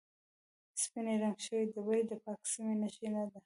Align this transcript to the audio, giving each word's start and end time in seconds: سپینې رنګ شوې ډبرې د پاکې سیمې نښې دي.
سپینې 0.81 1.13
رنګ 1.23 1.37
شوې 1.45 1.61
ډبرې 1.73 2.01
د 2.09 2.11
پاکې 2.23 2.47
سیمې 2.53 2.75
نښې 2.81 3.07
دي. 3.31 3.39